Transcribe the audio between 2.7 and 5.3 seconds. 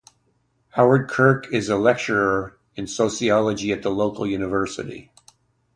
in sociology at the local university.